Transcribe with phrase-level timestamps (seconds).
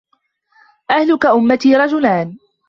[0.91, 2.37] أَهْلَكُ أُمَّتِي رَجُلَانِ